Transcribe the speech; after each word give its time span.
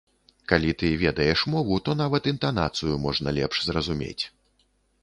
Калі 0.51 0.71
ты 0.79 0.87
ведаеш 1.03 1.43
мову, 1.55 1.77
то 1.89 1.95
нават 2.01 2.23
інтанацыю 2.33 2.99
можна 3.05 3.39
лепш 3.41 3.57
зразумець. 3.69 4.21